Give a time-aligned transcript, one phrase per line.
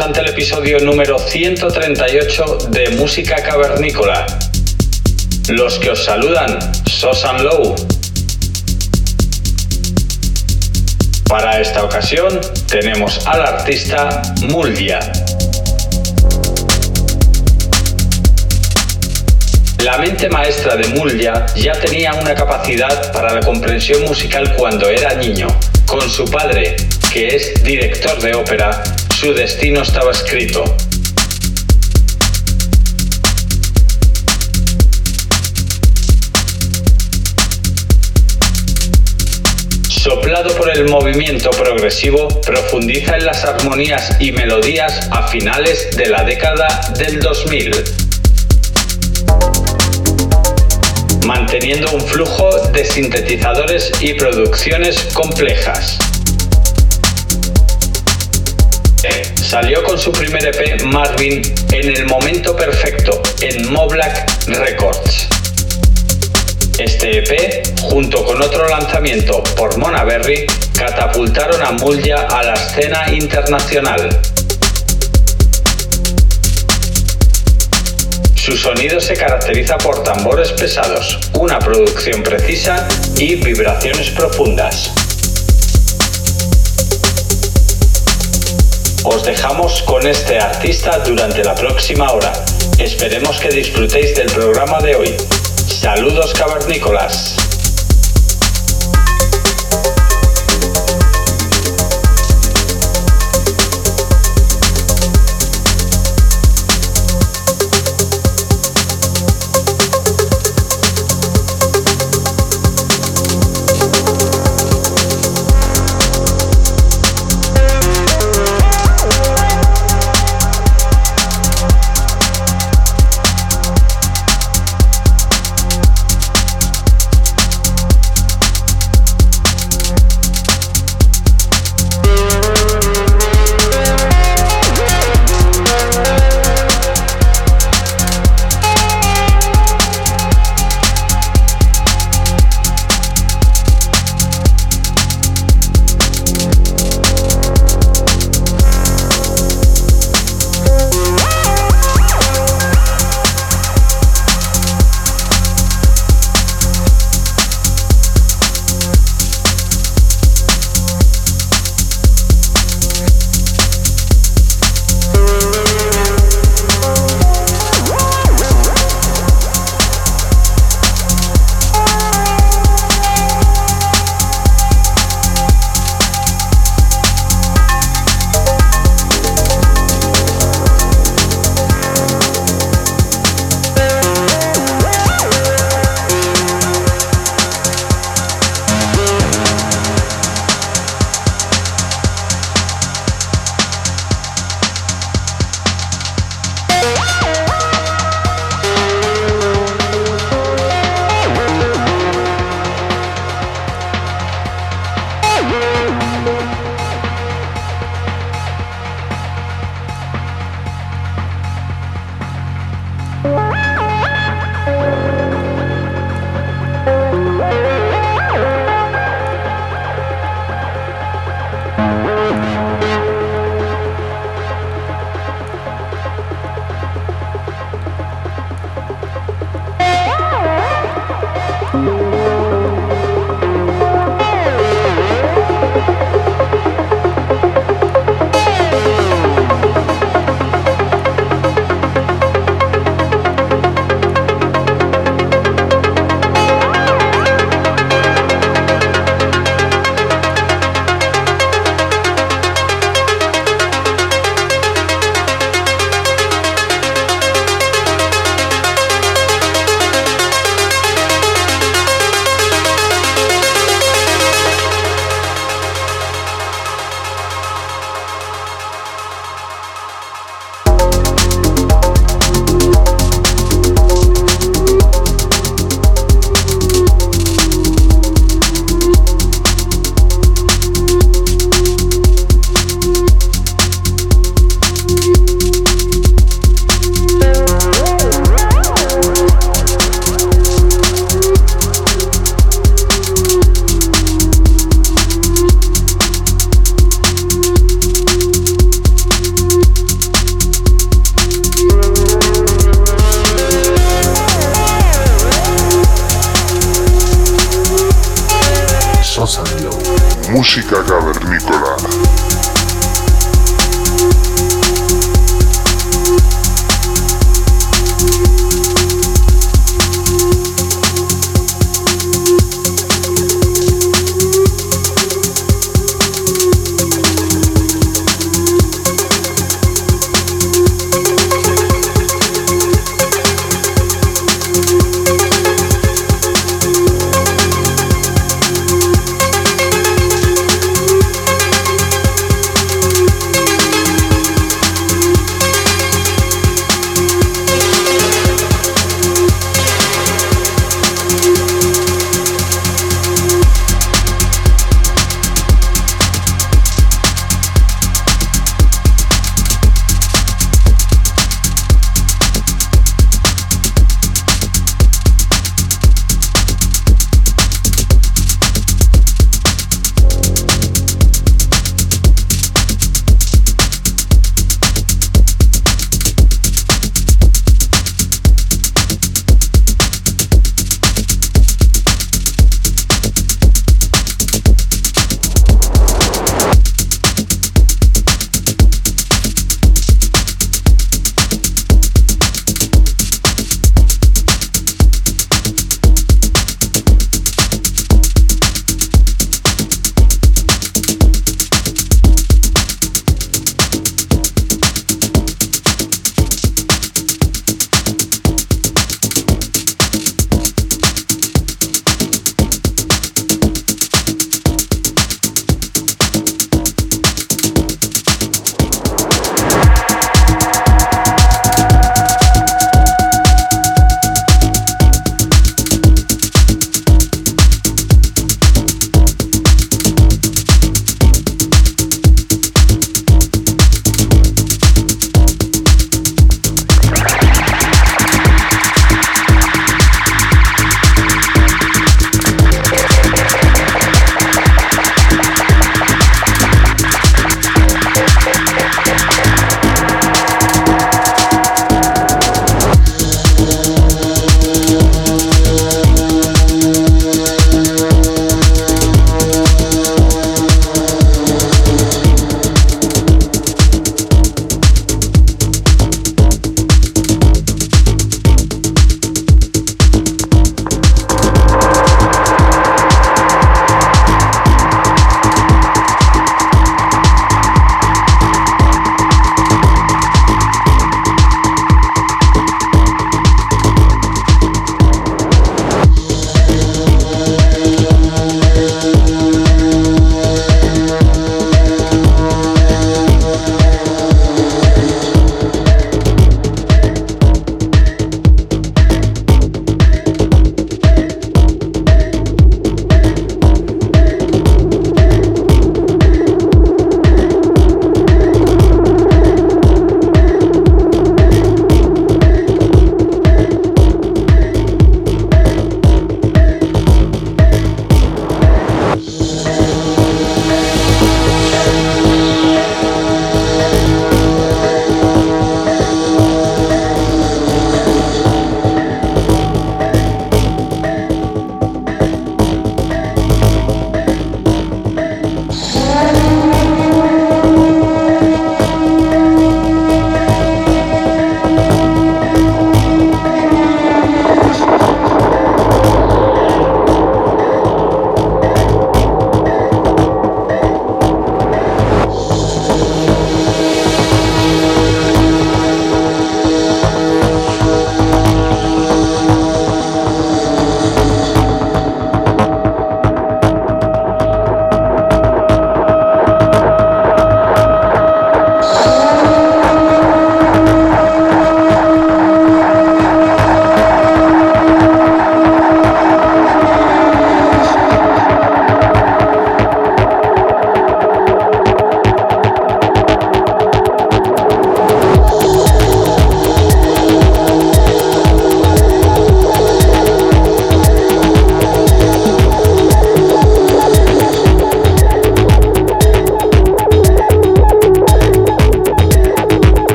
[0.00, 4.26] Ante el episodio número 138 de Música Cavernícola.
[5.48, 7.74] Los que os saludan, Sosan Low.
[11.28, 15.00] Para esta ocasión tenemos al artista Muldia.
[19.84, 25.14] La mente maestra de Muldia ya tenía una capacidad para la comprensión musical cuando era
[25.14, 25.48] niño.
[25.86, 26.76] Con su padre,
[27.12, 28.82] que es director de ópera,
[29.18, 30.62] su destino estaba escrito.
[39.88, 46.22] Soplado por el movimiento progresivo, profundiza en las armonías y melodías a finales de la
[46.22, 47.72] década del 2000,
[51.26, 55.98] manteniendo un flujo de sintetizadores y producciones complejas.
[59.48, 65.28] Salió con su primer EP Marvin en el momento perfecto en Moblack Records.
[66.78, 73.12] Este EP, junto con otro lanzamiento por Mona Berry, catapultaron a Mulja a la escena
[73.12, 74.20] internacional.
[78.34, 85.07] Su sonido se caracteriza por tambores pesados, una producción precisa y vibraciones profundas.
[89.10, 92.30] Os dejamos con este artista durante la próxima hora.
[92.78, 95.16] Esperemos que disfrutéis del programa de hoy.
[95.66, 97.37] Saludos cavernícolas.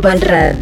[0.00, 0.57] Global Radio.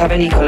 [0.00, 0.39] Cavernicola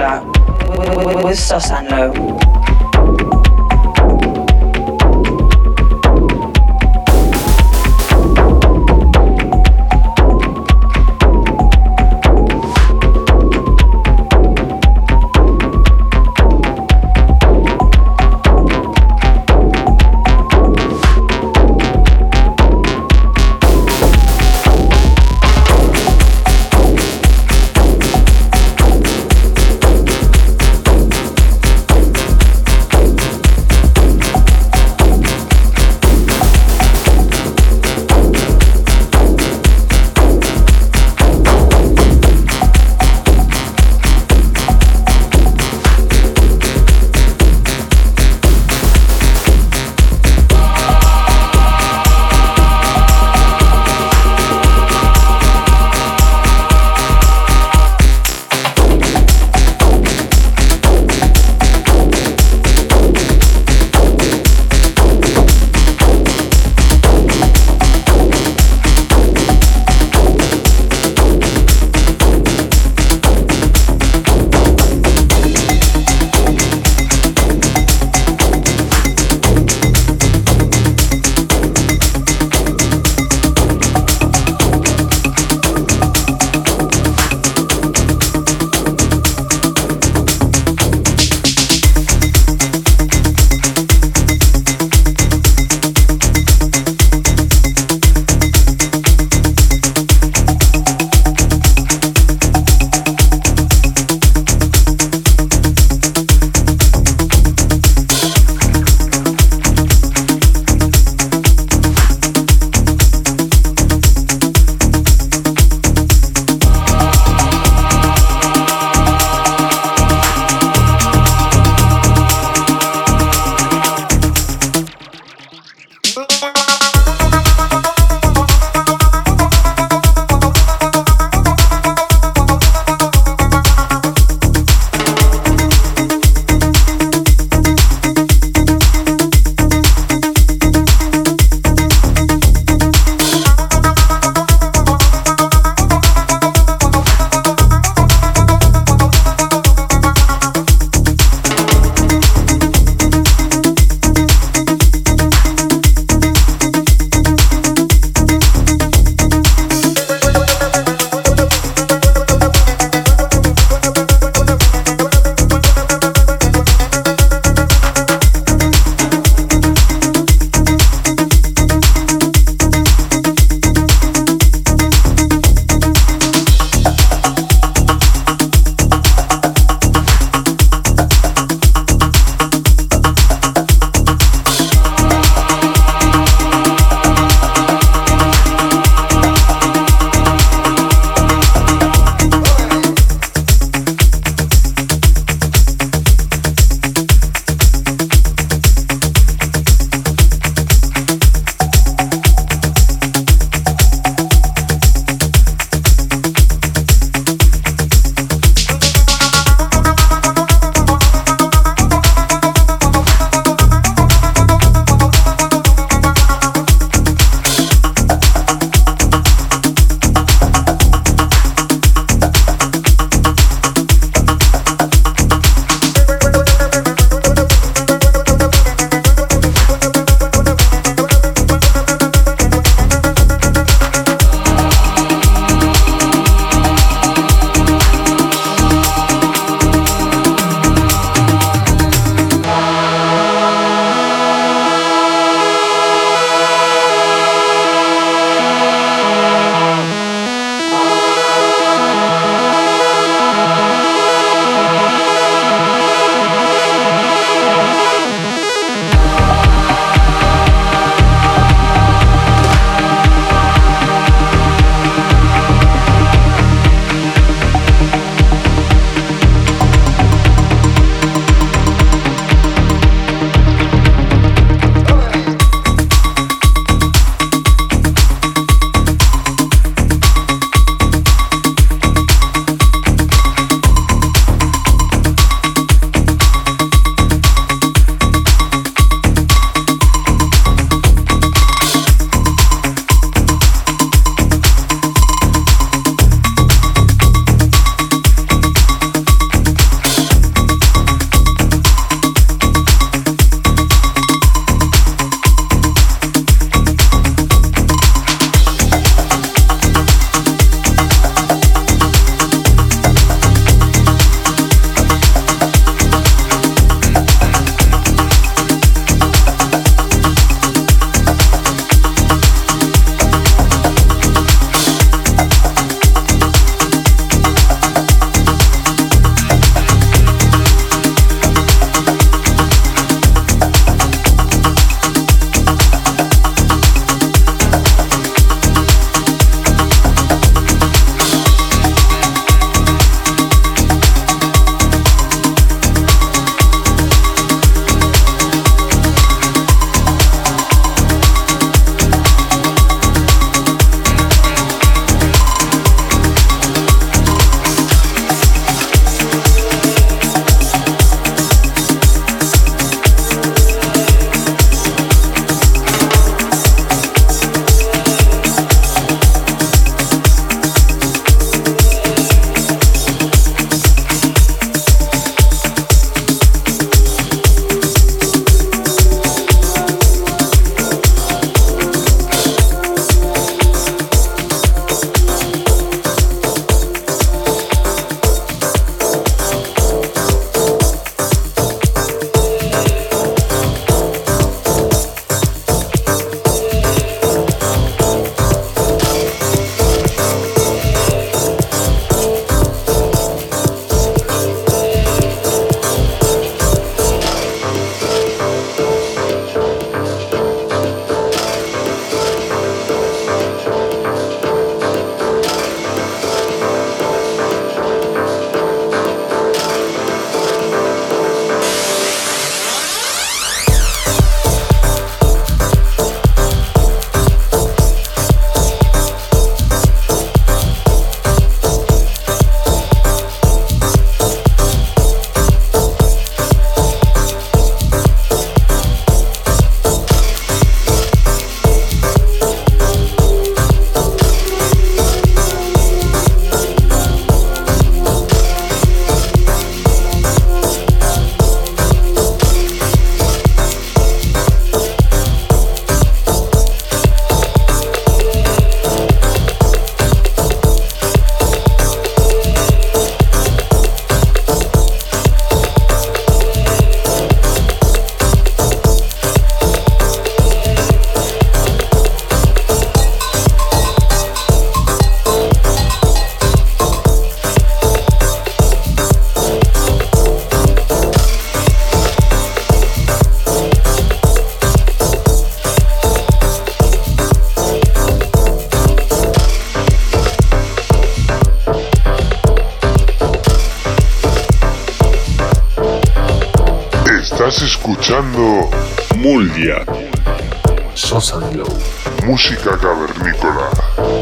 [503.43, 504.02] cavernícola.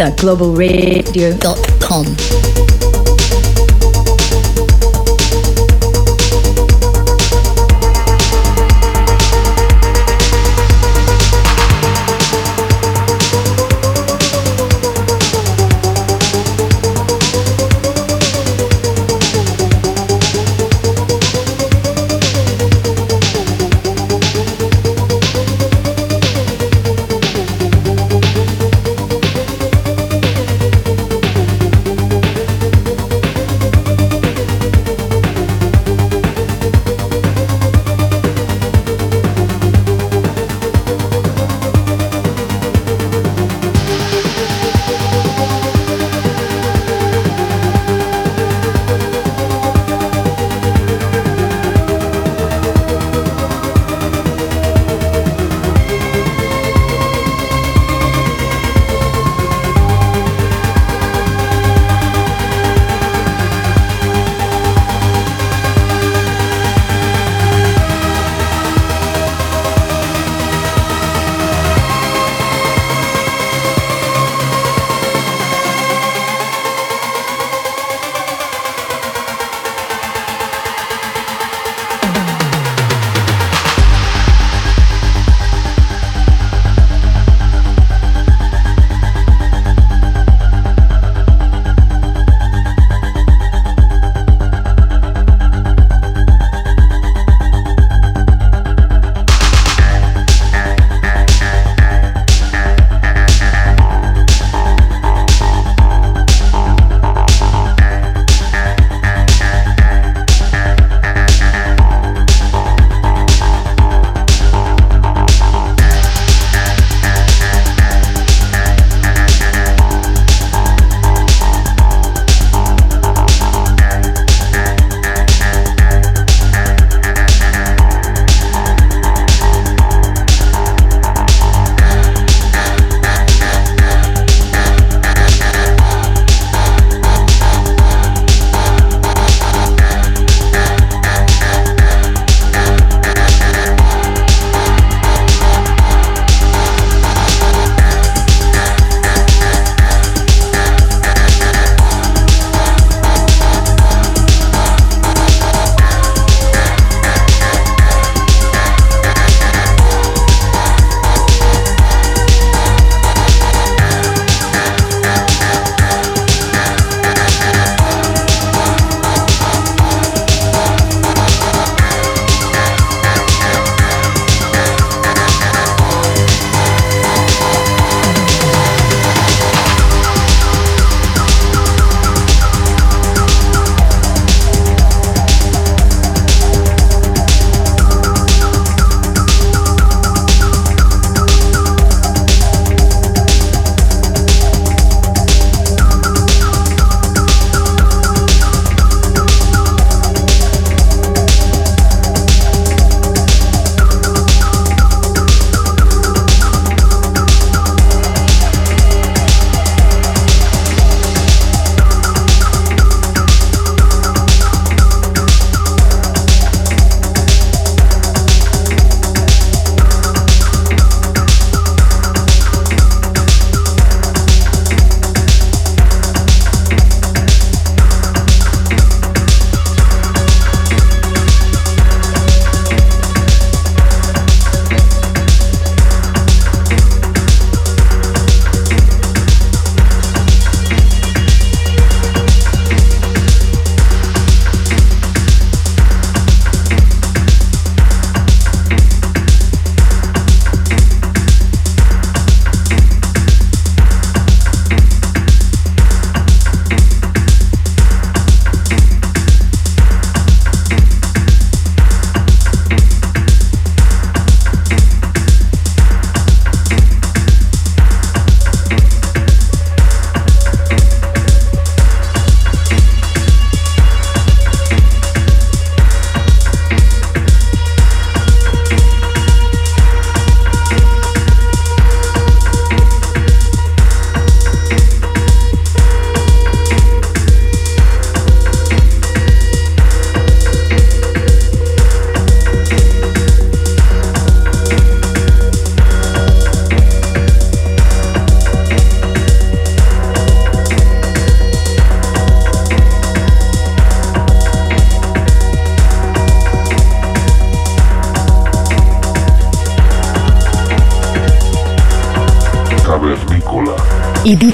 [0.00, 0.54] Ibiza Global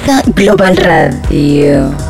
[0.06, 2.05] Global Radio.